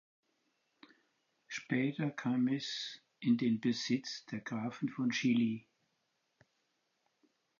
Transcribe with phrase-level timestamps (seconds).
[1.45, 5.67] Später kam es in den Besitz der Grafen von Cilli.